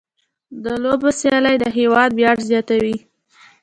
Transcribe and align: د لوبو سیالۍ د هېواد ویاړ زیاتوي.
د 0.63 0.65
لوبو 0.83 1.09
سیالۍ 1.19 1.55
د 1.59 1.65
هېواد 1.77 2.09
ویاړ 2.13 2.37
زیاتوي. 2.49 2.97